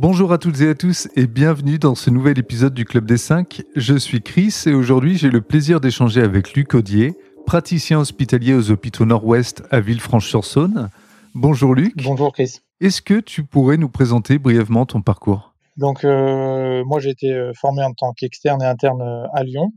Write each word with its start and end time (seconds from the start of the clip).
Bonjour 0.00 0.32
à 0.32 0.38
toutes 0.38 0.60
et 0.60 0.68
à 0.68 0.74
tous 0.76 1.08
et 1.16 1.26
bienvenue 1.26 1.80
dans 1.80 1.96
ce 1.96 2.08
nouvel 2.08 2.38
épisode 2.38 2.72
du 2.72 2.84
Club 2.84 3.04
des 3.04 3.16
5. 3.16 3.62
Je 3.74 3.96
suis 3.96 4.22
Chris 4.22 4.54
et 4.66 4.72
aujourd'hui 4.72 5.18
j'ai 5.18 5.28
le 5.28 5.40
plaisir 5.40 5.80
d'échanger 5.80 6.22
avec 6.22 6.54
Luc 6.54 6.72
Audier, 6.74 7.16
praticien 7.46 7.98
hospitalier 7.98 8.54
aux 8.54 8.70
hôpitaux 8.70 9.06
Nord-Ouest 9.06 9.64
à 9.72 9.80
Villefranche-sur-Saône. 9.80 10.88
Bonjour 11.34 11.74
Luc. 11.74 11.94
Bonjour 11.96 12.32
Chris. 12.32 12.60
Est-ce 12.80 13.02
que 13.02 13.18
tu 13.18 13.42
pourrais 13.42 13.76
nous 13.76 13.88
présenter 13.88 14.38
brièvement 14.38 14.86
ton 14.86 15.02
parcours? 15.02 15.56
Donc 15.76 16.04
euh, 16.04 16.84
moi 16.84 17.00
j'ai 17.00 17.10
été 17.10 17.32
euh, 17.32 17.50
formé 17.60 17.82
en 17.82 17.92
tant 17.92 18.12
qu'externe 18.12 18.62
et 18.62 18.66
interne 18.66 19.02
euh, 19.02 19.26
à 19.34 19.42
Lyon. 19.42 19.72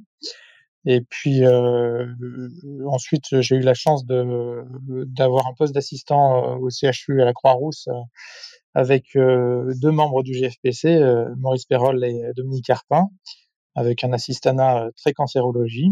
Et 0.85 1.01
puis 1.01 1.43
euh, 1.43 2.05
ensuite 2.85 3.41
j'ai 3.41 3.55
eu 3.55 3.61
la 3.61 3.73
chance 3.73 4.05
d'avoir 4.05 5.47
un 5.47 5.53
poste 5.57 5.73
d'assistant 5.73 6.57
au 6.59 6.69
CHU 6.69 7.23
à 7.23 7.25
la 7.25 7.33
Croix-Rousse 7.33 7.89
avec 8.73 9.13
deux 9.15 9.91
membres 9.91 10.23
du 10.23 10.33
GFPC, 10.33 10.99
Maurice 11.38 11.66
Perrol 11.66 12.03
et 12.03 12.21
Dominique 12.35 12.66
Carpin, 12.66 13.09
avec 13.75 14.03
un 14.03 14.13
assistanat 14.13 14.89
très 14.95 15.13
cancérologie. 15.13 15.91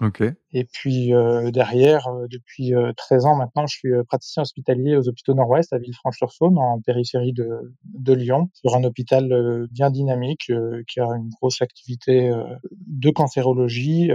Ok. 0.00 0.22
Et 0.52 0.64
puis 0.64 1.12
euh, 1.12 1.50
derrière, 1.50 2.06
euh, 2.06 2.26
depuis 2.30 2.72
euh, 2.72 2.92
13 2.96 3.26
ans 3.26 3.36
maintenant, 3.36 3.66
je 3.66 3.76
suis 3.76 3.90
praticien 4.06 4.42
hospitalier 4.42 4.96
aux 4.96 5.08
hôpitaux 5.08 5.34
Nord-Ouest 5.34 5.72
à 5.72 5.78
Villefranche-sur-Saône, 5.78 6.56
en 6.56 6.80
périphérie 6.80 7.32
de, 7.32 7.48
de, 7.84 8.12
Lyon, 8.12 8.48
sur 8.52 8.76
un 8.76 8.84
hôpital 8.84 9.66
bien 9.72 9.90
dynamique 9.90 10.52
qui 10.86 11.00
a 11.00 11.04
une 11.04 11.30
grosse 11.30 11.62
activité 11.62 12.32
de 12.86 13.10
cancérologie 13.10 14.10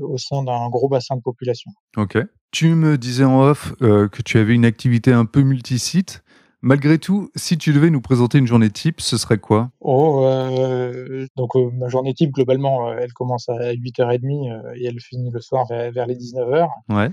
au 0.00 0.18
sein 0.18 0.42
d'un 0.42 0.68
gros 0.68 0.88
bassin 0.88 1.16
de 1.16 1.22
population. 1.22 1.70
Ok. 1.96 2.18
Tu 2.50 2.74
me 2.74 2.98
disais 2.98 3.24
en 3.24 3.40
off 3.40 3.74
que 3.78 4.22
tu 4.22 4.38
avais 4.38 4.54
une 4.54 4.66
activité 4.66 5.12
un 5.12 5.24
peu 5.24 5.42
multisite. 5.42 6.22
Malgré 6.64 6.98
tout, 6.98 7.28
si 7.34 7.58
tu 7.58 7.72
devais 7.72 7.90
nous 7.90 8.00
présenter 8.00 8.38
une 8.38 8.46
journée 8.46 8.70
type, 8.70 9.00
ce 9.00 9.16
serait 9.16 9.38
quoi? 9.38 9.72
Oh, 9.80 10.24
euh, 10.24 11.26
donc 11.34 11.56
euh, 11.56 11.70
ma 11.72 11.88
journée 11.88 12.14
type 12.14 12.30
globalement, 12.30 12.88
euh, 12.88 12.98
elle 13.00 13.12
commence 13.12 13.48
à 13.48 13.72
8h30 13.72 14.48
euh, 14.48 14.72
et 14.76 14.86
elle 14.86 15.00
finit 15.00 15.32
le 15.32 15.40
soir 15.40 15.66
vers, 15.66 15.90
vers 15.90 16.06
les 16.06 16.14
19h. 16.14 16.68
Ouais. 16.88 17.10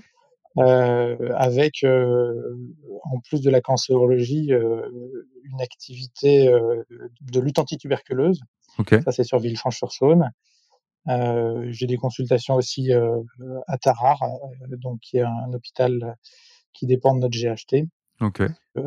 avec 1.36 1.84
en 1.84 3.20
plus 3.28 3.42
de 3.42 3.50
la 3.50 3.60
cancérologie 3.60 4.52
une 4.52 5.62
activité 5.62 6.52
de 7.22 7.40
lutte 7.40 7.58
antituberculeuse. 7.58 8.44
Ok. 8.78 8.96
Ça 9.04 9.12
c'est 9.12 9.24
sur 9.24 9.40
Villefranche-sur-Saône. 9.40 10.30
J'ai 11.08 11.88
des 11.88 11.98
consultations 11.98 12.54
aussi 12.54 12.92
à 13.68 13.78
Tarare, 13.80 14.22
donc 14.78 15.00
qui 15.00 15.18
est 15.18 15.24
un 15.24 15.54
hôpital 15.54 16.16
qui 16.74 16.86
dépend 16.86 17.16
de 17.16 17.22
notre 17.22 17.36
GHT. 17.36 17.88
Ok. 18.22 18.42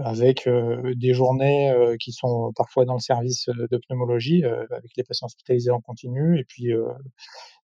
avec 0.05 0.49
des 0.97 1.15
journées 1.15 1.73
qui 1.99 2.13
sont 2.13 2.53
parfois 2.55 2.85
dans 2.85 2.95
le 2.95 3.01
service 3.01 3.49
de 3.49 3.81
pneumologie 3.89 4.45
avec 4.45 4.91
les 4.97 5.05
patients 5.05 5.27
hospitalisés 5.27 5.71
en 5.71 5.81
continu 5.81 6.39
et 6.39 6.45
puis 6.45 6.69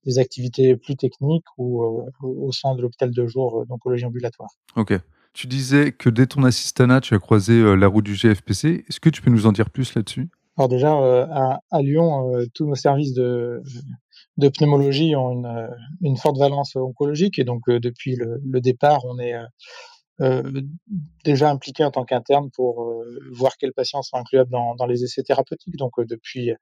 des 0.04 0.18
activités 0.18 0.76
plus 0.76 0.96
techniques 0.96 1.44
ou 1.58 2.06
au 2.22 2.52
sein 2.52 2.74
de 2.74 2.82
l'hôpital 2.82 3.10
de 3.10 3.26
jour 3.26 3.66
d'oncologie 3.66 4.06
ambulatoire. 4.06 4.50
Ok. 4.76 4.94
Tu 5.34 5.46
disais 5.46 5.92
que 5.92 6.08
dès 6.08 6.26
ton 6.26 6.42
assistanat, 6.42 7.00
tu 7.02 7.14
as 7.14 7.18
croisé 7.18 7.76
la 7.76 7.86
route 7.86 8.04
du 8.04 8.14
GFPC. 8.14 8.84
Est-ce 8.88 8.98
que 8.98 9.10
tu 9.10 9.20
peux 9.20 9.30
nous 9.30 9.46
en 9.46 9.52
dire 9.52 9.70
plus 9.70 9.94
là-dessus? 9.94 10.30
Alors 10.56 10.68
déjà, 10.68 10.90
à, 10.90 11.60
à, 11.70 11.82
Lyon, 11.82 12.32
tous 12.54 12.66
nos 12.66 12.74
services 12.74 13.12
de, 13.12 13.62
de 14.38 14.48
pneumologie 14.48 15.14
ont 15.16 15.30
une, 15.30 15.68
une, 16.00 16.16
forte 16.16 16.38
valence 16.38 16.76
oncologique 16.76 17.38
et 17.38 17.44
donc 17.44 17.68
depuis 17.68 18.16
le, 18.16 18.40
le, 18.44 18.60
départ, 18.60 19.04
on 19.04 19.18
est 19.18 19.34
euh, 19.34 19.44
déjà 21.24 21.50
impliqué 21.50 21.84
en 21.84 21.90
tant 21.90 22.04
qu'interne 22.04 22.50
pour 22.50 22.82
euh, 22.82 23.18
voir 23.32 23.56
quels 23.56 23.72
patients 23.72 24.02
sont 24.02 24.16
incluables 24.16 24.50
dans, 24.50 24.74
dans 24.74 24.86
les 24.86 25.04
essais 25.04 25.22
thérapeutiques. 25.22 25.76
Donc 25.76 25.98
euh, 25.98 26.04
depuis, 26.04 26.52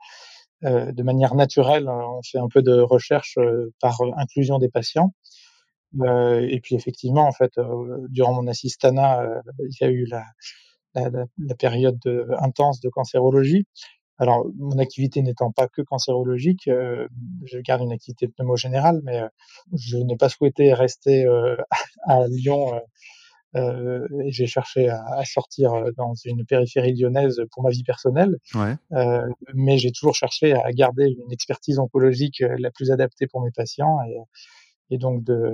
de 0.62 1.02
manière 1.02 1.34
naturelle, 1.34 1.88
on 1.88 2.22
fait 2.22 2.38
un 2.38 2.48
peu 2.48 2.62
de 2.62 2.80
recherche 2.80 3.38
par 3.80 3.98
inclusion 4.16 4.58
des 4.58 4.70
patients. 4.70 5.12
et 6.02 6.60
puis 6.62 6.74
effectivement, 6.74 7.26
en 7.26 7.32
fait, 7.32 7.52
durant 8.08 8.32
mon 8.32 8.46
assistanat, 8.46 9.42
il 9.58 9.76
y 9.80 9.84
a 9.84 9.90
eu 9.90 10.06
la, 10.06 10.24
la, 10.94 11.26
la 11.38 11.54
période 11.54 11.98
de, 12.04 12.26
intense 12.40 12.80
de 12.80 12.88
cancérologie. 12.88 13.66
Alors, 14.18 14.46
mon 14.56 14.78
activité 14.78 15.20
n'étant 15.20 15.52
pas 15.52 15.68
que 15.68 15.82
cancérologique, 15.82 16.68
euh, 16.68 17.06
je 17.44 17.58
garde 17.58 17.82
une 17.82 17.92
activité 17.92 18.28
pneumo-générale, 18.28 19.00
mais 19.04 19.20
euh, 19.20 19.28
je 19.74 19.98
n'ai 19.98 20.16
pas 20.16 20.30
souhaité 20.30 20.72
rester 20.72 21.26
euh, 21.26 21.56
à 22.04 22.26
Lyon 22.28 22.80
euh, 23.54 24.06
j'ai 24.26 24.46
cherché 24.46 24.88
à, 24.88 25.04
à, 25.06 25.24
sortir 25.24 25.72
euh, 25.72 25.90
dans 25.96 26.14
une 26.24 26.44
périphérie 26.44 26.94
lyonnaise 26.94 27.40
pour 27.52 27.62
ma 27.62 27.70
vie 27.70 27.84
personnelle. 27.84 28.36
Ouais. 28.54 28.74
Euh, 28.92 29.26
mais 29.54 29.78
j'ai 29.78 29.92
toujours 29.92 30.14
cherché 30.14 30.52
à 30.52 30.72
garder 30.72 31.06
une 31.06 31.32
expertise 31.32 31.78
oncologique 31.78 32.42
la 32.58 32.70
plus 32.70 32.90
adaptée 32.90 33.26
pour 33.26 33.42
mes 33.42 33.50
patients 33.50 33.98
et, 34.08 34.94
et 34.94 34.98
donc 34.98 35.24
de, 35.24 35.52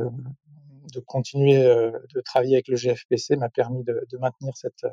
de 0.94 1.00
continuer 1.00 1.62
de 1.62 2.20
travailler 2.24 2.56
avec 2.56 2.68
le 2.68 2.76
GFPC 2.76 3.36
m'a 3.36 3.48
permis 3.48 3.84
de, 3.84 4.04
de, 4.10 4.18
maintenir 4.18 4.56
cette, 4.56 4.86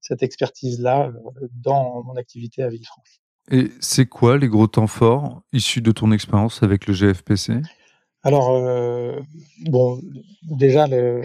cette 0.00 0.22
expertise-là 0.22 1.10
dans 1.54 2.02
mon 2.02 2.16
activité 2.16 2.62
à 2.62 2.68
Villefranche. 2.68 3.20
Et 3.50 3.70
c'est 3.80 4.06
quoi 4.06 4.38
les 4.38 4.48
gros 4.48 4.68
temps 4.68 4.86
forts 4.86 5.42
issus 5.52 5.80
de 5.80 5.90
ton 5.90 6.12
expérience 6.12 6.62
avec 6.62 6.86
le 6.86 6.94
GFPC 6.94 7.60
alors, 8.24 8.50
euh, 8.50 9.20
bon, 9.66 10.00
déjà, 10.42 10.86
le, 10.86 11.22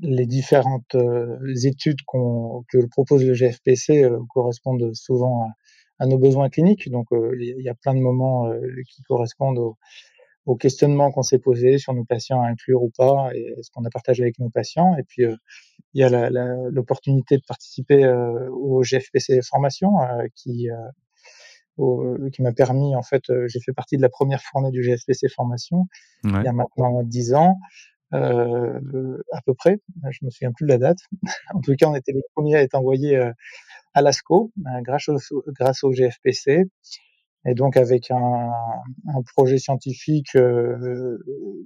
les 0.00 0.26
différentes 0.26 0.94
euh, 0.94 1.36
études 1.64 2.02
qu'on 2.06 2.64
que 2.68 2.78
propose 2.86 3.24
le 3.24 3.34
GFPC 3.34 4.04
euh, 4.04 4.18
correspondent 4.30 4.94
souvent 4.94 5.48
à, 5.98 6.06
nos 6.06 6.16
besoins 6.18 6.48
cliniques. 6.48 6.90
Donc, 6.90 7.12
euh, 7.12 7.36
il 7.38 7.62
y 7.62 7.68
a 7.68 7.74
plein 7.74 7.94
de 7.94 8.00
moments 8.00 8.46
euh, 8.46 8.60
qui 8.88 9.02
correspondent 9.02 9.58
au, 9.58 9.76
au 10.46 10.56
questionnement 10.56 11.10
qu'on 11.12 11.22
s'est 11.22 11.38
posé 11.38 11.76
sur 11.76 11.92
nos 11.92 12.04
patients 12.04 12.40
à 12.40 12.48
inclure 12.48 12.82
ou 12.82 12.90
pas 12.96 13.30
et 13.34 13.54
ce 13.62 13.70
qu'on 13.70 13.84
a 13.84 13.90
partagé 13.90 14.22
avec 14.22 14.38
nos 14.38 14.48
patients. 14.48 14.96
Et 14.96 15.02
puis, 15.02 15.24
il 15.94 16.00
y 16.00 16.04
a 16.04 16.30
l'opportunité 16.70 17.36
de 17.36 17.42
participer 17.46 18.08
au 18.50 18.82
GFPC 18.82 19.42
formation 19.42 19.90
qui 20.34 20.68
qui 22.32 22.42
m'a 22.42 22.52
permis, 22.52 22.94
en 22.96 23.02
fait, 23.02 23.30
euh, 23.30 23.46
j'ai 23.48 23.60
fait 23.60 23.72
partie 23.72 23.96
de 23.96 24.02
la 24.02 24.08
première 24.08 24.42
fournée 24.42 24.70
du 24.70 24.82
GSPC 24.82 25.28
formation 25.28 25.86
ouais. 26.24 26.30
il 26.40 26.44
y 26.44 26.48
a 26.48 26.52
maintenant 26.52 27.02
dix 27.02 27.34
ans, 27.34 27.58
euh, 28.12 29.18
à 29.32 29.40
peu 29.42 29.54
près. 29.54 29.78
Je 30.10 30.24
me 30.24 30.30
souviens 30.30 30.52
plus 30.52 30.66
de 30.66 30.72
la 30.72 30.78
date. 30.78 30.98
en 31.54 31.60
tout 31.60 31.74
cas, 31.76 31.86
on 31.86 31.94
était 31.94 32.12
les 32.12 32.22
premiers 32.34 32.56
à 32.56 32.62
être 32.62 32.74
envoyés 32.74 33.16
euh, 33.16 33.32
à 33.94 34.02
l'ASCO 34.02 34.52
euh, 34.58 34.80
grâce 34.82 35.08
au, 35.08 35.18
grâce 35.48 35.84
au 35.84 35.92
GFPC. 35.92 36.66
Et 37.46 37.54
donc 37.54 37.76
avec 37.76 38.10
un, 38.10 38.50
un 39.08 39.22
projet 39.34 39.58
scientifique 39.58 40.36
euh, 40.36 41.16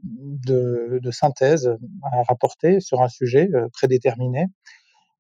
de, 0.03 1.01
de, 1.03 1.11
synthèse 1.11 1.77
à 2.13 2.23
rapporter 2.23 2.79
sur 2.79 3.03
un 3.03 3.09
sujet 3.09 3.49
euh, 3.55 3.67
prédéterminé. 3.73 4.47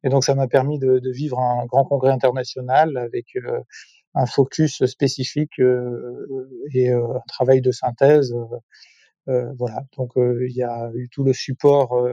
Et 0.05 0.11
donc 0.11 0.23
ça 0.23 0.35
m'a 0.37 0.47
permis 0.47 0.79
de, 0.79 1.01
de, 1.01 1.11
vivre 1.11 1.41
un 1.41 1.67
grand 1.67 1.85
congrès 1.85 2.11
international 2.11 2.97
avec 2.97 3.27
euh, 3.37 3.61
un 4.15 4.27
focus 4.27 4.85
spécifique 4.87 5.59
euh, 5.61 6.49
et 6.73 6.91
euh, 6.91 7.17
un 7.17 7.23
travail 7.27 7.61
de 7.61 7.73
synthèse. 7.73 8.35
Euh, 9.29 9.53
voilà. 9.59 9.85
Donc 9.97 10.13
il 10.17 10.53
y 10.55 10.63
a 10.63 10.91
eu 10.95 11.09
tout 11.09 11.25
le 11.25 11.33
support 11.33 12.07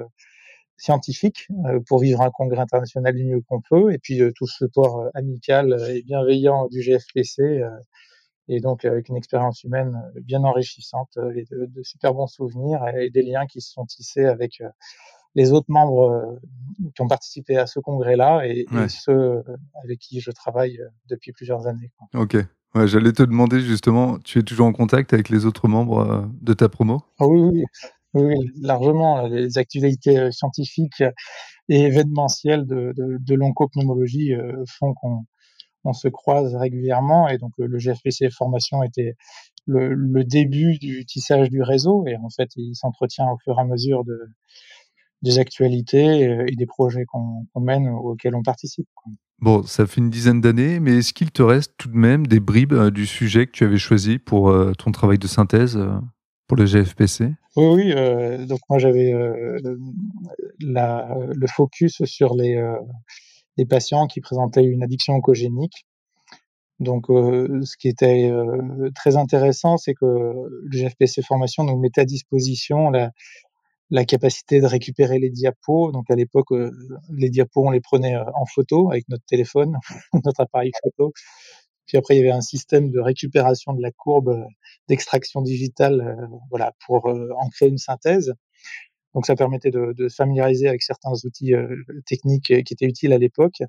scientifique 0.77 1.47
pour 1.87 1.99
vivre 1.99 2.21
un 2.21 2.31
congrès 2.31 2.61
international 2.61 3.13
du 3.15 3.25
mieux 3.25 3.41
qu'on 3.41 3.61
peut, 3.61 3.93
et 3.93 3.99
puis 3.99 4.19
tout 4.35 4.45
le 4.45 4.49
support 4.49 5.09
amical 5.13 5.77
et 5.89 6.01
bienveillant 6.03 6.67
du 6.69 6.81
GFPC, 6.81 7.61
et 8.47 8.59
donc 8.61 8.85
avec 8.85 9.09
une 9.09 9.17
expérience 9.17 9.63
humaine 9.63 10.01
bien 10.21 10.43
enrichissante 10.43 11.17
et 11.35 11.43
de, 11.51 11.65
de, 11.65 11.83
super 11.83 12.13
bons 12.13 12.27
souvenirs 12.27 12.87
et 12.95 13.09
des 13.09 13.23
liens 13.23 13.45
qui 13.45 13.61
se 13.61 13.71
sont 13.73 13.85
tissés 13.85 14.25
avec 14.25 14.63
les 15.35 15.51
autres 15.51 15.69
membres 15.69 16.39
qui 16.95 17.01
ont 17.01 17.07
participé 17.07 17.57
à 17.57 17.67
ce 17.67 17.79
congrès-là 17.79 18.45
et, 18.45 18.65
ouais. 18.71 18.85
et, 18.85 18.89
ceux 18.89 19.43
avec 19.83 19.99
qui 19.99 20.19
je 20.19 20.31
travaille 20.31 20.79
depuis 21.09 21.31
plusieurs 21.31 21.67
années. 21.67 21.91
Quoi. 21.97 22.21
Ok. 22.21 22.37
Ouais, 22.73 22.87
J'allais 22.87 23.11
te 23.11 23.23
demander 23.23 23.59
justement, 23.59 24.17
tu 24.19 24.39
es 24.39 24.43
toujours 24.43 24.65
en 24.65 24.73
contact 24.73 25.13
avec 25.13 25.29
les 25.29 25.45
autres 25.45 25.67
membres 25.67 26.29
de 26.41 26.53
ta 26.53 26.69
promo? 26.69 27.01
Ah 27.19 27.27
oui, 27.27 27.63
oui, 28.13 28.23
oui, 28.23 28.51
largement. 28.61 29.27
Les 29.27 29.57
activités 29.57 30.31
scientifiques 30.31 31.03
et 31.67 31.81
événementielles 31.81 32.65
de, 32.65 32.93
de, 32.95 33.17
de 33.19 33.35
l'oncopneumologie 33.35 34.33
font 34.79 34.93
qu'on 34.93 35.25
on 35.83 35.93
se 35.93 36.07
croise 36.07 36.55
régulièrement 36.55 37.27
et 37.27 37.37
donc 37.37 37.53
le 37.57 37.77
GFPC 37.77 38.29
formation 38.29 38.83
était 38.83 39.15
le, 39.65 39.93
le, 39.93 40.23
début 40.23 40.77
du 40.77 41.05
tissage 41.05 41.49
du 41.49 41.61
réseau 41.61 42.05
et 42.07 42.15
en 42.17 42.29
fait 42.29 42.49
il 42.55 42.75
s'entretient 42.75 43.29
au 43.29 43.37
fur 43.37 43.57
et 43.57 43.61
à 43.61 43.63
mesure 43.63 44.03
de, 44.03 44.19
des 45.21 45.39
actualités 45.39 46.45
et 46.47 46.55
des 46.55 46.65
projets 46.65 47.05
qu'on 47.05 47.45
qu 47.53 47.61
mène 47.61 47.87
auxquels 47.89 48.35
on 48.35 48.43
participe. 48.43 48.87
Bon, 49.41 49.63
ça 49.63 49.87
fait 49.87 49.99
une 50.01 50.11
dizaine 50.11 50.39
d'années, 50.39 50.79
mais 50.79 50.97
est-ce 50.99 51.13
qu'il 51.13 51.31
te 51.31 51.41
reste 51.41 51.73
tout 51.77 51.89
de 51.89 51.97
même 51.97 52.27
des 52.27 52.39
bribes 52.39 52.73
euh, 52.73 52.91
du 52.91 53.07
sujet 53.07 53.47
que 53.47 53.51
tu 53.51 53.63
avais 53.63 53.79
choisi 53.79 54.19
pour 54.19 54.49
euh, 54.49 54.73
ton 54.73 54.91
travail 54.91 55.17
de 55.17 55.25
synthèse 55.25 55.77
euh, 55.77 55.97
pour 56.47 56.57
le 56.57 56.65
GFPC 56.67 57.33
Oui, 57.55 57.65
oui. 57.65 57.91
Euh, 57.91 58.45
donc 58.45 58.59
moi 58.69 58.77
j'avais 58.77 59.11
le 60.59 61.47
focus 61.47 62.05
sur 62.05 62.35
les, 62.35 62.61
les 63.57 63.65
patients 63.65 64.05
qui 64.05 64.21
présentaient 64.21 64.63
une 64.63 64.83
addiction 64.83 65.15
oncogénique. 65.15 65.87
Donc, 66.79 67.05
ce 67.09 67.77
qui 67.77 67.87
était 67.89 68.31
très 68.95 69.15
intéressant, 69.15 69.77
c'est 69.77 69.93
que 69.93 70.05
le 70.05 70.71
GFPC 70.71 71.21
formation 71.21 71.63
nous 71.63 71.77
mettait 71.77 72.01
à 72.01 72.05
disposition 72.05 72.89
la, 72.89 73.11
la 73.91 74.05
capacité 74.05 74.61
de 74.61 74.65
récupérer 74.65 75.19
les 75.19 75.29
diapos. 75.29 75.91
Donc 75.91 76.09
à 76.09 76.15
l'époque, 76.15 76.47
les 77.13 77.29
diapos, 77.29 77.67
on 77.67 77.71
les 77.71 77.81
prenait 77.81 78.15
en 78.15 78.45
photo 78.45 78.89
avec 78.89 79.07
notre 79.09 79.25
téléphone, 79.25 79.77
notre 80.25 80.41
appareil 80.41 80.71
photo. 80.81 81.13
Puis 81.87 81.97
après, 81.97 82.15
il 82.15 82.19
y 82.19 82.21
avait 82.21 82.31
un 82.31 82.41
système 82.41 82.89
de 82.89 82.99
récupération 82.99 83.73
de 83.73 83.81
la 83.81 83.91
courbe 83.91 84.45
d'extraction 84.87 85.41
digitale, 85.41 86.17
voilà, 86.49 86.71
pour 86.87 87.05
en 87.07 87.49
créer 87.49 87.69
une 87.69 87.77
synthèse. 87.77 88.33
Donc 89.13 89.25
ça 89.25 89.35
permettait 89.35 89.71
de, 89.71 89.93
de 89.97 90.07
se 90.07 90.15
familiariser 90.15 90.69
avec 90.69 90.83
certains 90.83 91.11
outils 91.25 91.53
techniques 92.05 92.63
qui 92.63 92.73
étaient 92.73 92.85
utiles 92.85 93.11
à 93.11 93.17
l'époque. 93.17 93.61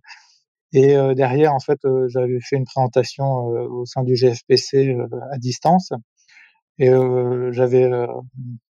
Et 0.73 0.95
derrière, 1.17 1.53
en 1.53 1.59
fait, 1.59 1.81
j'avais 2.07 2.39
fait 2.41 2.57
une 2.57 2.65
présentation 2.65 3.27
au 3.27 3.85
sein 3.87 4.05
du 4.05 4.15
GFPC 4.15 4.97
à 5.33 5.39
distance. 5.39 5.93
Et 6.79 6.91
j'avais 7.53 7.91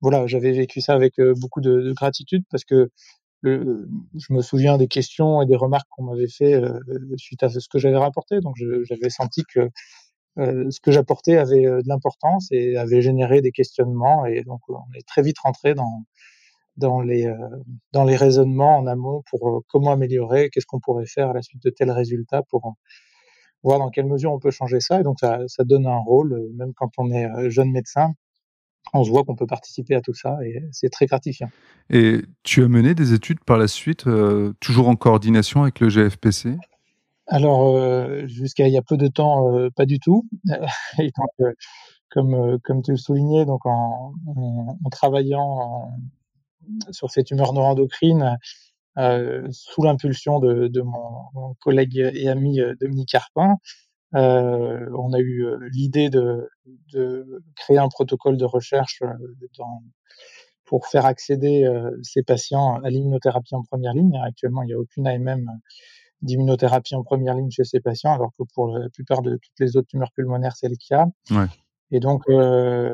voilà, 0.02 0.26
j'avais 0.28 0.52
vécu 0.52 0.82
ça 0.82 0.94
avec 0.94 1.16
beaucoup 1.38 1.62
de, 1.62 1.82
de, 1.82 1.94
gratitude 1.94 2.44
parce 2.50 2.64
que 2.64 2.90
je 3.44 4.34
me 4.34 4.42
souviens 4.42 4.78
des 4.78 4.88
questions 4.88 5.42
et 5.42 5.46
des 5.46 5.56
remarques 5.56 5.88
qu'on 5.92 6.04
m'avait 6.04 6.28
fait 6.28 6.62
suite 7.18 7.44
à 7.44 7.50
ce 7.50 7.68
que 7.70 7.80
j'avais 7.80 7.98
rapporté. 7.98 8.40
Donc 8.42 8.56
j'avais 8.84 9.10
senti 9.10 9.44
que 9.44 9.70
ce 10.38 10.80
que 10.82 10.92
j'apportais 10.92 11.38
avait 11.38 11.64
de 11.64 11.88
l'importance 11.88 12.48
et 12.52 12.78
avait 12.78 13.02
généré 13.02 13.42
des 13.42 13.52
questionnements. 13.52 14.26
Et 14.26 14.44
donc 14.44 14.62
on 14.70 14.82
est 14.96 15.08
très 15.08 15.22
vite 15.22 15.40
rentré 15.40 15.76
dans 15.76 16.06
dans 16.78 17.02
les 17.02 17.32
dans 17.92 18.06
les 18.06 18.16
raisonnements 18.16 18.78
en 18.78 18.88
amont 18.88 19.24
pour 19.30 19.64
comment 19.68 19.92
améliorer, 19.92 20.50
qu'est-ce 20.50 20.66
qu'on 20.66 20.80
pourrait 20.80 21.06
faire 21.06 21.30
à 21.30 21.34
la 21.34 21.42
suite 21.42 21.62
de 21.64 21.70
tels 21.70 21.92
résultats 21.92 22.44
pour 22.44 22.76
voir 23.64 23.80
dans 23.80 23.90
quelle 23.90 24.06
mesure 24.06 24.32
on 24.32 24.40
peut 24.40 24.52
changer 24.52 24.80
ça. 24.80 25.00
Et 25.00 25.04
donc 25.04 25.20
ça, 25.20 25.40
ça 25.48 25.64
donne 25.64 25.88
un 25.88 25.98
rôle, 25.98 26.50
même 26.56 26.74
quand 26.74 26.92
on 26.98 27.12
est 27.12 27.50
jeune 27.50 27.72
médecin, 27.72 28.14
on 28.94 29.04
se 29.04 29.10
voit 29.10 29.24
qu'on 29.24 29.36
peut 29.36 29.48
participer 29.48 29.96
à 29.96 30.02
tout 30.02 30.14
ça 30.14 30.38
et 30.44 30.64
c'est 30.72 30.90
très 30.90 31.06
gratifiant. 31.06 31.50
Et 31.90 32.22
tu 32.44 32.64
as 32.64 32.68
mené 32.68 32.96
des 32.96 33.14
études 33.14 33.44
par 33.44 33.58
la 33.58 33.68
suite, 33.68 34.08
euh, 34.08 34.54
toujours 34.60 34.90
en 34.90 34.96
coordination 34.96 35.64
avec 35.64 35.80
le 35.80 35.90
GFPC 35.90 36.58
Alors, 37.28 37.76
euh, 37.76 38.28
jusqu'à 38.28 38.68
il 38.68 38.74
y 38.74 38.78
a 38.78 38.82
peu 38.82 38.98
de 38.98 39.08
temps, 39.08 39.54
euh, 39.54 39.70
pas 39.70 39.86
du 39.86 40.00
tout. 40.00 40.28
et 41.00 41.12
donc, 41.18 41.54
comme, 42.10 42.60
comme 42.64 42.82
tu 42.82 42.92
le 42.92 42.98
soulignais, 42.98 43.46
donc 43.46 43.66
en, 43.66 44.14
en, 44.28 44.90
travaillant 44.90 45.92
sur 46.92 47.12
ces 47.12 47.24
tumeurs 47.24 47.54
neuroendocrines, 47.54 48.38
sous 48.96 49.84
l'impulsion 49.84 50.40
de, 50.40 50.68
de 50.68 50.82
mon, 50.82 51.54
collègue 51.62 51.98
et 51.98 52.28
ami 52.30 52.60
Dominique 52.80 53.10
Carpin, 53.10 53.58
euh, 54.16 54.90
on 54.98 55.14
a 55.14 55.20
eu 55.20 55.46
euh, 55.46 55.70
l'idée 55.72 56.10
de, 56.10 56.50
de, 56.94 57.44
créer 57.56 57.78
un 57.78 57.90
protocole 57.90 58.38
de 58.38 58.46
recherche 58.46 59.02
euh, 59.04 59.14
dans, 59.58 59.84
pour 60.66 60.88
faire 60.88 61.06
accéder 61.06 61.64
euh, 61.64 61.92
ces 62.02 62.24
patients 62.24 62.80
à 62.84 62.90
l'immunothérapie 62.90 63.54
en 63.54 63.64
première 63.64 63.94
ligne. 63.94 64.20
Actuellement, 64.26 64.64
il 64.64 64.68
n'y 64.68 64.74
a 64.74 64.80
aucune 64.80 65.08
AMM 65.08 65.46
d'immunothérapie 66.22 66.96
en 66.96 67.04
première 67.04 67.36
ligne 67.36 67.52
chez 67.52 67.64
ces 67.64 67.80
patients, 67.80 68.14
alors 68.14 68.32
que 68.38 68.44
pour 68.54 68.68
la 68.68 68.90
plupart 68.90 69.22
de 69.22 69.38
toutes 69.42 69.60
les 69.60 69.78
autres 69.78 69.88
tumeurs 69.88 70.12
pulmonaires, 70.12 70.56
c'est 70.58 70.68
le 70.68 70.76
cas. 70.90 71.06
Et 71.92 72.00
donc, 72.00 72.24
euh, 72.30 72.94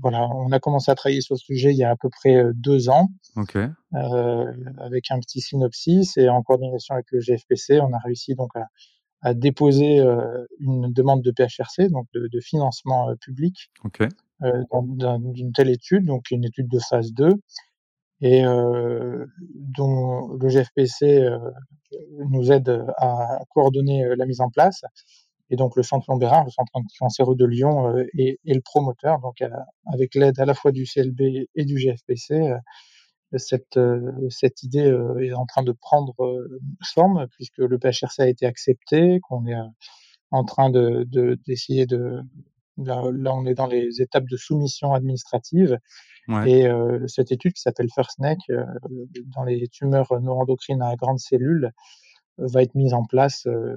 voilà, 0.00 0.28
on 0.28 0.52
a 0.52 0.60
commencé 0.60 0.90
à 0.90 0.94
travailler 0.94 1.22
sur 1.22 1.38
ce 1.38 1.44
sujet 1.44 1.72
il 1.72 1.78
y 1.78 1.84
a 1.84 1.90
à 1.90 1.96
peu 1.96 2.10
près 2.10 2.44
deux 2.54 2.90
ans, 2.90 3.08
okay. 3.36 3.66
euh, 3.94 4.52
avec 4.78 5.10
un 5.10 5.18
petit 5.20 5.40
synopsis 5.40 6.16
et 6.18 6.28
en 6.28 6.42
coordination 6.42 6.94
avec 6.94 7.06
le 7.12 7.20
GFPC, 7.20 7.80
on 7.80 7.92
a 7.94 7.98
réussi 7.98 8.34
donc 8.34 8.54
à, 8.56 8.66
a 9.24 9.32
déposé 9.32 10.00
euh, 10.00 10.44
une 10.60 10.92
demande 10.92 11.22
de 11.22 11.32
PHRC, 11.32 11.88
donc 11.90 12.06
de, 12.12 12.28
de 12.28 12.40
financement 12.40 13.08
euh, 13.08 13.14
public, 13.16 13.70
okay. 13.84 14.08
Euh, 14.42 14.62
d'une 15.32 15.52
telle 15.52 15.70
étude, 15.70 16.04
donc 16.04 16.30
une 16.30 16.44
étude 16.44 16.68
de 16.68 16.78
phase 16.78 17.12
2, 17.14 17.30
et 18.20 18.42
dont 18.42 20.28
le 20.40 20.48
GFPC 20.48 21.28
nous 22.30 22.52
aide 22.52 22.84
à 22.96 23.40
coordonner 23.50 24.04
la 24.16 24.26
mise 24.26 24.40
en 24.40 24.50
place. 24.50 24.82
Et 25.50 25.56
donc 25.56 25.76
le 25.76 25.82
Centre 25.82 26.06
Lombérin, 26.10 26.44
le 26.44 26.50
Centre 26.50 26.70
anticancéreux 26.74 27.36
de 27.36 27.44
Lyon, 27.44 27.96
est, 28.18 28.38
est, 28.44 28.54
le 28.54 28.60
promoteur, 28.62 29.20
donc 29.20 29.42
avec 29.92 30.14
l'aide 30.14 30.40
à 30.40 30.44
la 30.44 30.54
fois 30.54 30.72
du 30.72 30.84
CLB 30.84 31.48
et 31.54 31.64
du 31.64 31.78
GFPC, 31.78 32.54
cette, 33.38 33.76
euh, 33.76 34.12
cette 34.30 34.62
idée 34.62 34.86
euh, 34.86 35.18
est 35.18 35.32
en 35.32 35.46
train 35.46 35.62
de 35.62 35.72
prendre 35.72 36.14
euh, 36.24 36.60
forme 36.94 37.26
puisque 37.32 37.58
le 37.58 37.78
PHRC 37.78 38.20
a 38.20 38.28
été 38.28 38.46
accepté, 38.46 39.20
qu'on 39.20 39.46
est 39.46 39.56
en 40.30 40.44
train 40.44 40.70
de 40.70 41.06
d'essayer 41.46 41.86
de, 41.86 42.20
là, 42.78 43.34
on 43.34 43.46
est 43.46 43.54
dans 43.54 43.66
les 43.66 44.00
étapes 44.00 44.28
de 44.28 44.36
soumission 44.36 44.94
administrative 44.94 45.78
ouais. 46.28 46.50
et 46.50 46.66
euh, 46.66 47.06
cette 47.06 47.32
étude 47.32 47.52
qui 47.52 47.60
s'appelle 47.60 47.88
FirstNEC 47.92 48.38
euh, 48.50 48.64
dans 49.34 49.44
les 49.44 49.68
tumeurs 49.68 50.20
neuroendocrines 50.20 50.82
à 50.82 50.94
grandes 50.96 51.20
cellules 51.20 51.70
va 52.38 52.62
être 52.62 52.74
mise 52.74 52.94
en 52.94 53.04
place 53.04 53.46
euh, 53.46 53.76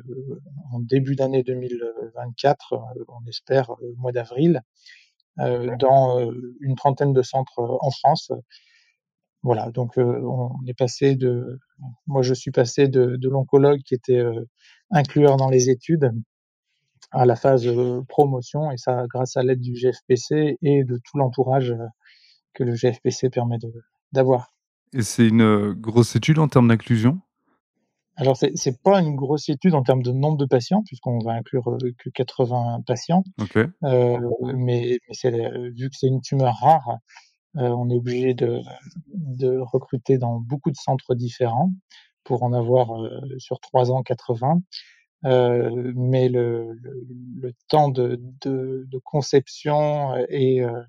en 0.72 0.80
début 0.80 1.16
d'année 1.16 1.44
2024, 1.44 2.74
on 3.08 3.28
espère 3.28 3.72
au 3.72 3.96
mois 3.98 4.12
d'avril, 4.12 4.62
dans 5.38 6.32
une 6.62 6.76
trentaine 6.76 7.14
de 7.14 7.22
centres 7.22 7.78
en 7.82 7.92
France. 7.92 8.32
Voilà, 9.44 9.72
donc 9.72 9.98
euh, 9.98 10.22
on 10.24 10.66
est 10.66 10.74
passé 10.74 11.16
de, 11.16 11.60
moi 12.06 12.22
je 12.22 12.34
suis 12.34 12.52
passé 12.52 12.88
de, 12.88 13.16
de 13.16 13.30
l'oncologue 13.30 13.80
qui 13.82 13.94
était 13.94 14.18
euh, 14.18 14.44
inclueur 14.92 15.38
dans 15.38 15.50
les 15.50 15.70
études 15.70 16.12
à 17.12 17.26
la 17.26 17.36
phase 17.36 17.68
euh, 17.68 18.02
promotion 18.10 18.72
et 18.72 18.78
ça 18.78 19.06
grâce 19.08 19.38
à 19.38 19.44
l'aide 19.44 19.62
du 19.62 19.74
GFPC 19.74 20.58
et 20.62 20.84
de 20.84 20.98
tout 20.98 21.18
l'entourage 21.18 21.74
que 22.54 22.64
le 22.64 22.76
GFPC 22.76 23.30
permet 23.30 23.58
d'avoir. 24.12 24.54
Et 24.94 25.04
c'est 25.04 25.28
une 25.28 25.72
grosse 25.72 26.16
étude 26.16 26.40
en 26.40 26.48
termes 26.48 26.68
d'inclusion? 26.68 27.22
Alors, 28.18 28.36
c'est 28.36 28.82
pas 28.82 29.00
une 29.00 29.16
grosse 29.16 29.48
étude 29.48 29.76
en 29.76 29.84
termes 29.84 30.02
de 30.02 30.12
nombre 30.12 30.38
de 30.38 30.46
patients, 30.46 30.82
puisqu'on 30.84 31.20
va 31.20 31.34
inclure 31.34 31.78
que 32.00 32.10
80 32.10 32.82
patients. 32.86 33.24
Okay. 33.40 33.66
Euh, 33.84 34.20
mais, 34.56 35.00
mais 35.24 35.70
vu 35.70 35.90
que 35.92 35.96
c'est 35.96 36.08
une 36.08 36.22
tumeur 36.22 36.56
rare, 36.56 36.98
euh, 37.58 37.70
on 37.70 37.90
est 37.92 37.96
obligé 37.96 38.34
de, 38.34 38.62
de, 39.14 39.60
recruter 39.60 40.18
dans 40.18 40.40
beaucoup 40.40 40.72
de 40.72 40.76
centres 40.76 41.14
différents 41.14 41.72
pour 42.24 42.42
en 42.42 42.54
avoir 42.54 43.00
euh, 43.04 43.20
sur 43.38 43.60
trois 43.60 43.92
ans 43.92 44.02
80. 44.02 44.62
Euh, 45.26 45.94
mais 45.96 46.28
le, 46.28 46.74
le, 46.74 47.08
le 47.40 47.54
temps 47.68 47.90
de, 47.90 48.20
de, 48.42 48.86
de, 48.88 48.98
conception 49.00 50.16
et 50.30 50.62
euh, 50.62 50.82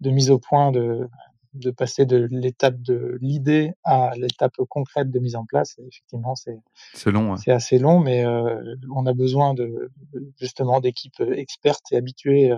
de 0.00 0.10
mise 0.10 0.30
au 0.30 0.38
point 0.38 0.70
de, 0.70 1.08
de 1.54 1.70
passer 1.70 2.04
de 2.06 2.28
l'étape 2.30 2.80
de 2.80 3.16
l'idée 3.20 3.72
à 3.84 4.12
l'étape 4.16 4.56
concrète 4.68 5.10
de 5.10 5.18
mise 5.18 5.36
en 5.36 5.44
place, 5.44 5.76
effectivement, 5.78 6.34
c'est 6.34 6.58
c'est 6.94 7.10
long. 7.10 7.32
Ouais. 7.32 7.38
C'est 7.42 7.52
assez 7.52 7.78
long, 7.78 8.00
mais 8.00 8.24
euh, 8.24 8.76
on 8.94 9.06
a 9.06 9.12
besoin 9.12 9.54
de 9.54 9.90
justement 10.38 10.80
d'équipes 10.80 11.22
expertes 11.36 11.92
et 11.92 11.96
habituées 11.96 12.52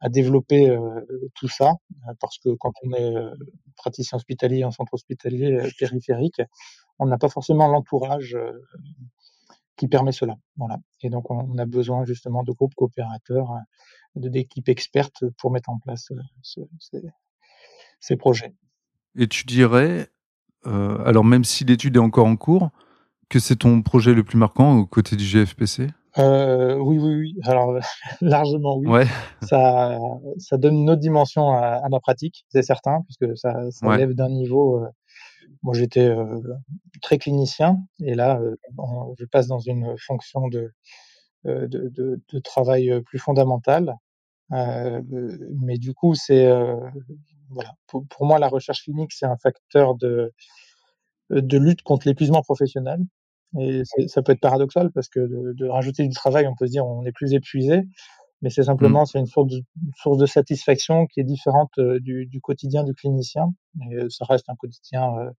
à 0.00 0.08
développer 0.08 0.68
euh, 0.68 1.30
tout 1.34 1.48
ça, 1.48 1.72
euh, 2.08 2.12
parce 2.20 2.38
que 2.38 2.50
quand 2.54 2.72
on 2.82 2.92
est 2.92 3.16
euh, 3.16 3.34
praticien 3.76 4.16
hospitalier 4.16 4.64
en 4.64 4.70
centre 4.70 4.94
hospitalier 4.94 5.58
périphérique, 5.78 6.42
on 6.98 7.06
n'a 7.06 7.18
pas 7.18 7.28
forcément 7.28 7.68
l'entourage 7.68 8.36
qui 9.76 9.86
permet 9.86 10.12
cela. 10.12 10.34
Voilà. 10.56 10.78
Et 11.02 11.10
donc 11.10 11.30
on, 11.30 11.56
a 11.58 11.66
besoin 11.66 12.04
justement 12.04 12.42
de 12.42 12.52
groupes 12.52 12.74
coopérateurs, 12.74 13.50
de 14.16 14.28
d'équipes 14.28 14.68
expertes 14.68 15.24
pour 15.38 15.52
mettre 15.52 15.70
en 15.70 15.78
place 15.78 16.12
ce, 16.42 16.60
ces, 16.78 17.02
ces, 18.00 18.16
projets. 18.16 18.54
Et 19.16 19.26
tu 19.26 19.44
dirais, 19.44 20.08
euh, 20.66 20.98
alors 21.04 21.24
même 21.24 21.44
si 21.44 21.64
l'étude 21.64 21.96
est 21.96 22.00
encore 22.00 22.26
en 22.26 22.36
cours, 22.36 22.70
que 23.28 23.38
c'est 23.38 23.56
ton 23.56 23.82
projet 23.82 24.14
le 24.14 24.24
plus 24.24 24.38
marquant 24.38 24.76
aux 24.76 24.86
côtés 24.86 25.16
du 25.16 25.24
GFPC 25.24 25.88
euh, 26.18 26.76
oui, 26.76 26.98
oui, 26.98 27.14
oui. 27.14 27.36
Alors 27.44 27.78
largement 28.20 28.76
oui. 28.76 28.88
Ouais. 28.88 29.06
Ça, 29.42 29.98
ça 30.38 30.56
donne 30.56 30.76
une 30.76 30.90
autre 30.90 31.00
dimension 31.00 31.52
à, 31.52 31.80
à 31.84 31.88
ma 31.88 32.00
pratique, 32.00 32.44
c'est 32.48 32.62
certain, 32.62 33.02
puisque 33.02 33.36
ça, 33.36 33.70
ça 33.70 33.86
ouais. 33.86 33.98
lève 33.98 34.14
d'un 34.14 34.28
niveau. 34.28 34.82
Euh, 34.82 34.88
moi, 35.62 35.74
j'étais 35.74 36.06
euh, 36.06 36.40
très 37.02 37.18
clinicien, 37.18 37.78
et 38.00 38.14
là, 38.14 38.40
je 39.18 39.24
passe 39.26 39.48
dans 39.48 39.58
une 39.58 39.96
fonction 39.98 40.48
de 40.48 40.72
de, 41.44 41.66
de, 41.66 42.20
de, 42.30 42.38
travail 42.40 43.00
plus 43.06 43.18
fondamental. 43.18 43.94
mais 44.50 45.78
du 45.78 45.94
coup, 45.94 46.14
c'est 46.14 46.46
voilà. 47.50 47.72
Pour, 47.86 48.06
pour, 48.08 48.26
moi, 48.26 48.38
la 48.38 48.48
recherche 48.48 48.84
clinique, 48.84 49.12
c'est 49.12 49.26
un 49.26 49.36
facteur 49.36 49.94
de 49.94 50.32
de 51.30 51.58
lutte 51.58 51.82
contre 51.82 52.08
l'épuisement 52.08 52.42
professionnel. 52.42 53.00
Et 53.58 53.82
ça 54.08 54.22
peut 54.22 54.32
être 54.32 54.40
paradoxal 54.40 54.90
parce 54.92 55.08
que 55.08 55.20
de, 55.20 55.54
de, 55.54 55.66
rajouter 55.66 56.06
du 56.06 56.14
travail, 56.14 56.46
on 56.46 56.54
peut 56.54 56.66
se 56.66 56.72
dire 56.72 56.86
on 56.86 57.04
est 57.06 57.12
plus 57.12 57.32
épuisé, 57.32 57.82
mais 58.42 58.50
c'est 58.50 58.64
simplement 58.64 59.02
mmh. 59.02 59.06
c'est 59.06 59.18
une 59.18 59.26
source, 59.26 59.50
de, 59.50 59.56
une 59.56 59.92
source 59.96 60.18
de 60.18 60.26
satisfaction 60.26 61.06
qui 61.06 61.20
est 61.20 61.24
différente 61.24 61.70
euh, 61.78 61.98
du, 61.98 62.26
du, 62.26 62.40
quotidien 62.42 62.84
du 62.84 62.94
clinicien. 62.94 63.54
Et 63.90 63.94
euh, 63.94 64.10
ça 64.10 64.26
reste 64.26 64.50
un 64.50 64.54
quotidien 64.54 65.10
euh, 65.16 65.30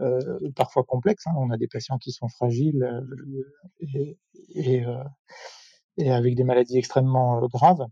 euh, 0.00 0.50
parfois 0.54 0.84
complexe. 0.84 1.26
Hein. 1.26 1.32
On 1.36 1.50
a 1.50 1.56
des 1.56 1.66
patients 1.66 1.98
qui 1.98 2.12
sont 2.12 2.28
fragiles 2.28 2.88
et, 3.80 4.16
et, 4.54 4.84
et 5.96 6.10
avec 6.10 6.36
des 6.36 6.44
maladies 6.44 6.78
extrêmement 6.78 7.40
graves. 7.48 7.84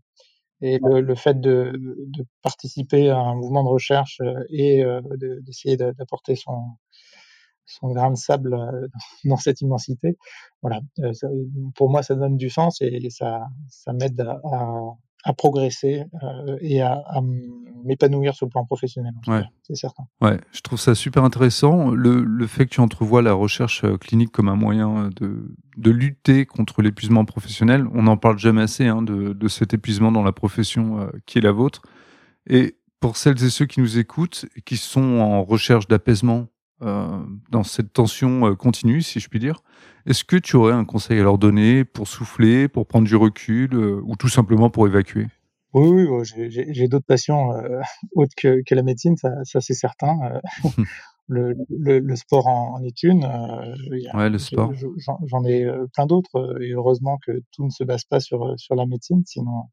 Et 0.61 0.79
le, 0.79 1.01
le 1.01 1.15
fait 1.15 1.39
de, 1.39 1.73
de, 1.77 2.25
participer 2.41 3.09
à 3.09 3.17
un 3.17 3.35
mouvement 3.35 3.63
de 3.63 3.69
recherche 3.69 4.19
et 4.49 4.83
d'essayer 5.41 5.77
d'apporter 5.77 6.35
son, 6.35 6.61
son 7.65 7.87
grain 7.93 8.11
de 8.11 8.17
sable 8.17 8.57
dans 9.25 9.37
cette 9.37 9.61
immensité, 9.61 10.17
voilà, 10.61 10.81
pour 11.75 11.89
moi 11.89 12.03
ça 12.03 12.15
donne 12.15 12.35
du 12.35 12.49
sens 12.49 12.81
et 12.81 13.09
ça, 13.09 13.47
ça 13.69 13.93
m'aide 13.93 14.19
à 14.21 14.41
progresser 15.37 16.05
euh, 16.23 16.57
et 16.61 16.81
à, 16.81 16.93
à 17.07 17.21
m'épanouir 17.83 18.33
sur 18.33 18.45
le 18.45 18.51
plan 18.51 18.65
professionnel. 18.65 19.13
Ouais. 19.27 19.43
C'est 19.63 19.75
certain. 19.75 20.03
Ouais, 20.21 20.39
je 20.51 20.61
trouve 20.61 20.79
ça 20.79 20.95
super 20.95 21.23
intéressant. 21.23 21.91
Le, 21.91 22.23
le, 22.23 22.47
fait 22.47 22.65
que 22.65 22.71
tu 22.71 22.79
entrevois 22.79 23.21
la 23.21 23.33
recherche 23.33 23.83
euh, 23.83 23.97
clinique 23.97 24.31
comme 24.31 24.49
un 24.49 24.55
moyen 24.55 25.09
de, 25.15 25.55
de 25.77 25.91
lutter 25.91 26.45
contre 26.45 26.81
l'épuisement 26.81 27.25
professionnel, 27.25 27.85
on 27.93 28.03
n'en 28.03 28.17
parle 28.17 28.39
jamais 28.39 28.61
assez 28.61 28.87
hein, 28.87 29.01
de, 29.01 29.33
de, 29.33 29.47
cet 29.47 29.73
épuisement 29.73 30.11
dans 30.11 30.23
la 30.23 30.31
profession 30.31 31.01
euh, 31.01 31.07
qui 31.25 31.37
est 31.37 31.41
la 31.41 31.51
vôtre. 31.51 31.81
Et 32.47 32.77
pour 32.99 33.17
celles 33.17 33.43
et 33.43 33.49
ceux 33.49 33.65
qui 33.65 33.81
nous 33.81 33.97
écoutent, 33.97 34.45
qui 34.65 34.77
sont 34.77 35.19
en 35.19 35.43
recherche 35.43 35.87
d'apaisement 35.87 36.47
euh, 36.81 37.19
dans 37.49 37.63
cette 37.63 37.91
tension 37.91 38.47
euh, 38.47 38.55
continue, 38.55 39.01
si 39.01 39.19
je 39.19 39.27
puis 39.27 39.39
dire. 39.39 39.61
Est-ce 40.05 40.23
que 40.23 40.37
tu 40.37 40.55
aurais 40.55 40.73
un 40.73 40.85
conseil 40.85 41.19
à 41.19 41.23
leur 41.23 41.37
donner 41.37 41.83
pour 41.83 42.07
souffler, 42.07 42.69
pour 42.69 42.87
prendre 42.87 43.05
du 43.05 43.17
recul, 43.17 43.73
euh, 43.73 44.01
ou 44.05 44.15
tout 44.15 44.29
simplement 44.29 44.69
pour 44.69 44.87
évacuer? 44.87 45.27
Oui, 45.73 46.05
oui 46.05 46.25
j'ai 46.25 46.87
d'autres 46.87 47.05
passions 47.05 47.49
autres 48.15 48.33
que, 48.37 48.61
que, 48.65 48.75
la 48.75 48.83
médecine, 48.83 49.17
ça, 49.17 49.29
ça 49.43 49.59
c'est 49.59 49.73
certain. 49.73 50.17
le, 51.27 51.53
le, 51.69 51.99
le, 51.99 52.15
sport 52.15 52.47
en, 52.47 52.75
en 52.75 52.83
est 52.83 53.03
une. 53.03 53.25
ouais, 54.13 54.29
le 54.29 54.37
sport. 54.39 54.71
J'en 55.27 55.43
ai 55.43 55.67
plein 55.93 56.05
d'autres, 56.05 56.61
et 56.61 56.71
heureusement 56.71 57.17
que 57.25 57.43
tout 57.51 57.65
ne 57.65 57.69
se 57.69 57.83
base 57.83 58.05
pas 58.05 58.21
sur, 58.21 58.53
sur 58.57 58.75
la 58.75 58.85
médecine, 58.85 59.21
sinon 59.25 59.63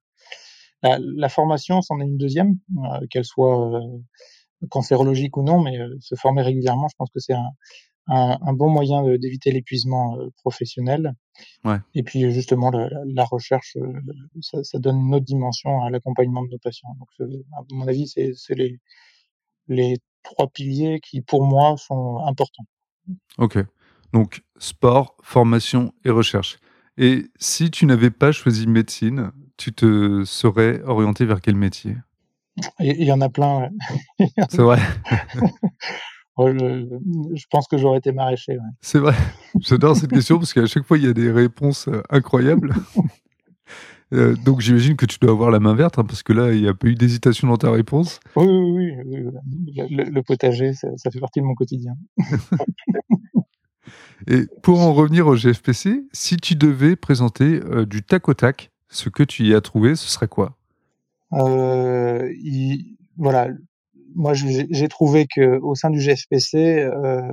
la, 0.83 0.99
la 1.01 1.29
formation, 1.29 1.81
c'en 1.83 2.01
est 2.01 2.05
une 2.05 2.19
deuxième, 2.19 2.59
qu'elle 3.11 3.25
soit 3.25 3.81
cancérologique 4.71 5.37
ou 5.37 5.43
non, 5.43 5.63
mais 5.63 5.79
euh, 5.79 5.97
se 6.01 6.15
former 6.15 6.43
régulièrement, 6.43 6.89
je 6.89 6.95
pense 6.97 7.11
que 7.11 7.21
c'est 7.21 7.35
un, 7.35 7.51
un, 8.09 8.39
un, 8.41 8.53
bon 8.53 8.71
moyen 8.71 9.03
d'éviter 9.19 9.51
l'épuisement 9.51 10.19
euh, 10.19 10.29
professionnel. 10.43 11.13
Ouais. 11.65 11.79
Et 11.95 12.03
puis 12.03 12.31
justement, 12.33 12.71
la, 12.71 12.89
la 13.07 13.25
recherche, 13.25 13.77
euh, 13.77 13.93
ça, 14.41 14.63
ça, 14.63 14.79
donne 14.79 14.99
une 14.99 15.15
autre 15.15 15.25
dimension 15.25 15.83
à 15.83 15.91
l'accompagnement 15.91 16.43
de 16.45 16.51
nos 16.51 16.59
patients. 16.59 16.95
Donc, 16.99 17.31
à 17.53 17.63
mon 17.73 17.87
avis, 17.87 18.09
c'est 18.09 18.55
les, 18.55 18.81
les 19.69 19.99
trois 20.23 20.49
piliers 20.49 21.01
qui, 21.01 21.21
pour 21.21 21.45
moi, 21.45 21.77
sont 21.77 22.19
importants. 22.27 22.67
Ok. 23.39 23.59
Donc, 24.13 24.43
sport, 24.59 25.17
formation 25.23 25.93
et 26.05 26.11
recherche. 26.11 26.59
Et 26.99 27.27
si 27.39 27.71
tu 27.71 27.87
n'avais 27.87 28.11
pas 28.11 28.33
choisi 28.33 28.67
médecine, 28.67 29.33
tu 29.57 29.73
te 29.73 30.25
serais 30.25 30.83
orienté 30.85 31.25
vers 31.25 31.41
quel 31.41 31.57
métier? 31.57 31.97
Il 32.81 33.05
y 33.05 33.13
en 33.13 33.21
a 33.21 33.29
plein. 33.29 33.71
Ouais. 34.19 34.29
C'est 34.49 34.63
vrai. 34.63 34.79
je, 36.39 36.87
je, 37.35 37.45
pense 37.51 37.67
que 37.69 37.79
j'aurais 37.79 37.99
été 37.99 38.13
maraîcher. 38.13 38.53
Ouais. 38.53 38.73
C'est 38.81 38.99
vrai. 38.99 39.15
J'adore 39.61 39.97
cette 39.97 40.11
question 40.11 40.39
parce 40.39 40.53
qu'à 40.53 40.67
chaque 40.67 40.85
fois, 40.85 40.99
il 40.99 41.05
y 41.05 41.09
a 41.09 41.13
des 41.13 41.31
réponses 41.31 41.89
euh, 41.89 42.03
incroyables. 42.11 42.75
Euh, 44.15 44.37
donc 44.37 44.61
j'imagine 44.61 44.95
que 44.95 45.05
tu 45.05 45.19
dois 45.19 45.33
avoir 45.33 45.51
la 45.51 45.59
main 45.59 45.75
verte, 45.75 45.99
hein, 45.99 46.05
parce 46.05 46.23
que 46.23 46.33
là, 46.33 46.53
il 46.53 46.63
n'y 46.63 46.69
a 46.69 46.75
pas 46.75 46.87
eu 46.87 46.95
d'hésitation 46.95 47.49
dans 47.49 47.57
ta 47.57 47.73
réponse. 47.73 48.21
Oui, 48.37 48.47
oui, 48.47 48.93
oui. 49.05 49.33
Le, 49.91 50.05
le, 50.05 50.23
potager, 50.23 50.75
ça, 50.75 50.87
ça, 50.97 51.11
fait 51.11 51.19
partie 51.19 51.41
de 51.41 51.45
mon 51.45 51.57
quotidien. 51.57 51.95
Et 54.29 54.47
pour 54.63 54.81
en 54.81 54.93
revenir 54.95 55.27
au 55.27 55.37
GFPC, 55.37 56.05
si 56.13 56.37
tu 56.37 56.57
devais 56.57 56.97
présenter 56.97 57.61
euh, 57.65 57.85
du 57.85 58.03
tac 58.03 58.29
au 58.29 58.35
tac 58.35 58.71
ce 58.89 59.09
que 59.09 59.23
tu 59.23 59.45
y 59.45 59.55
as 59.55 59.61
trouvé, 59.61 59.97
ce 59.97 60.09
serait 60.09 60.29
quoi? 60.29 60.57
Il, 61.33 62.97
voilà, 63.17 63.49
moi 64.15 64.33
j'ai 64.35 64.89
trouvé 64.89 65.27
que 65.27 65.59
au 65.61 65.75
sein 65.75 65.91
du 65.91 66.01
GFPC, 66.01 66.57
euh, 66.57 67.33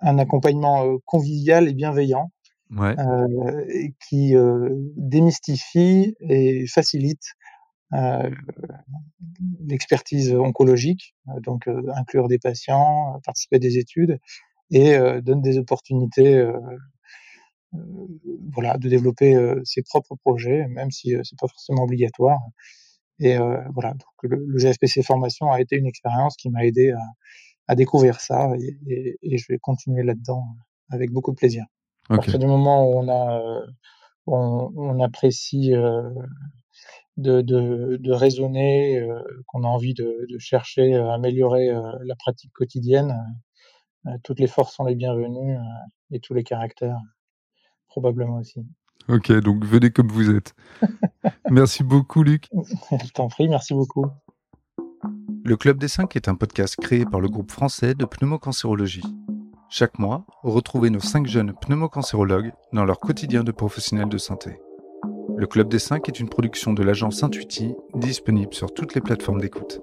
un 0.00 0.18
accompagnement 0.18 0.84
euh, 0.84 0.96
convivial 1.06 1.68
et 1.68 1.74
bienveillant, 1.74 2.30
ouais. 2.76 2.94
euh, 2.98 3.88
qui 4.08 4.36
euh, 4.36 4.68
démystifie 4.96 6.14
et 6.20 6.66
facilite 6.66 7.24
euh, 7.94 8.30
l'expertise 9.66 10.34
oncologique, 10.34 11.14
donc 11.42 11.68
inclure 11.94 12.28
des 12.28 12.38
patients, 12.38 13.20
participer 13.24 13.56
à 13.56 13.58
des 13.58 13.78
études 13.78 14.18
et 14.70 14.96
donne 15.20 15.42
des 15.42 15.58
opportunités 15.58 16.42
voilà, 18.52 18.76
de 18.76 18.88
développer 18.88 19.34
ses 19.64 19.82
propres 19.82 20.16
projets, 20.16 20.66
même 20.68 20.90
si 20.90 21.14
c'est 21.22 21.38
pas 21.38 21.48
forcément 21.48 21.84
obligatoire. 21.84 22.38
Et 23.18 23.36
voilà, 23.74 23.92
donc 23.92 24.12
le, 24.22 24.44
le, 24.46 24.58
GFPC 24.58 25.02
formation 25.02 25.50
a 25.50 25.60
été 25.60 25.76
une 25.76 25.86
expérience 25.86 26.36
qui 26.36 26.50
m'a 26.50 26.64
aidé 26.64 26.90
à, 26.90 27.02
à, 27.68 27.74
découvrir 27.74 28.20
ça, 28.20 28.50
et, 28.60 28.76
et, 28.92 29.18
et 29.22 29.38
je 29.38 29.46
vais 29.48 29.58
continuer 29.58 30.02
là-dedans 30.02 30.44
avec 30.90 31.10
beaucoup 31.10 31.30
de 31.30 31.36
plaisir. 31.36 31.64
Okay. 32.08 32.14
À 32.14 32.16
partir 32.16 32.38
du 32.38 32.46
moment 32.46 32.88
où 32.88 32.98
on 32.98 33.08
a, 33.08 33.62
on, 34.26 34.72
on 34.76 35.00
apprécie 35.00 35.74
euh, 35.74 36.10
de, 37.16 37.40
de, 37.40 37.96
de, 38.00 38.12
raisonner, 38.12 38.98
euh, 38.98 39.20
qu'on 39.46 39.64
a 39.64 39.68
envie 39.68 39.94
de, 39.94 40.26
de, 40.28 40.38
chercher 40.38 40.94
à 40.94 41.14
améliorer 41.14 41.70
euh, 41.70 41.80
la 42.04 42.14
pratique 42.16 42.52
quotidienne, 42.52 43.16
toutes 44.24 44.40
les 44.40 44.48
forces 44.48 44.74
sont 44.74 44.84
les 44.84 44.96
bienvenues 44.96 45.56
et 46.10 46.18
tous 46.18 46.34
les 46.34 46.42
caractères 46.42 46.98
probablement 47.92 48.38
aussi. 48.38 48.64
Ok, 49.08 49.30
donc 49.40 49.64
venez 49.64 49.90
comme 49.90 50.08
vous 50.08 50.30
êtes. 50.30 50.54
merci 51.50 51.84
beaucoup, 51.84 52.22
Luc. 52.22 52.48
Je 52.90 53.12
t'en 53.12 53.28
prie, 53.28 53.48
merci 53.48 53.74
beaucoup. 53.74 54.06
Le 55.44 55.56
Club 55.56 55.78
des 55.78 55.88
5 55.88 56.16
est 56.16 56.28
un 56.28 56.34
podcast 56.34 56.76
créé 56.80 57.04
par 57.04 57.20
le 57.20 57.28
groupe 57.28 57.50
français 57.50 57.94
de 57.94 58.04
pneumocancérologie. 58.04 59.02
Chaque 59.68 59.98
mois, 59.98 60.24
retrouvez 60.42 60.88
nos 60.88 61.00
5 61.00 61.26
jeunes 61.26 61.52
pneumocancérologues 61.52 62.52
dans 62.72 62.84
leur 62.84 62.98
quotidien 62.98 63.44
de 63.44 63.52
professionnels 63.52 64.08
de 64.08 64.18
santé. 64.18 64.58
Le 65.36 65.46
Club 65.46 65.68
des 65.68 65.78
5 65.78 66.08
est 66.08 66.20
une 66.20 66.28
production 66.28 66.72
de 66.72 66.82
l'agence 66.82 67.22
Intuiti, 67.22 67.74
disponible 67.94 68.54
sur 68.54 68.72
toutes 68.72 68.94
les 68.94 69.00
plateformes 69.00 69.40
d'écoute. 69.40 69.80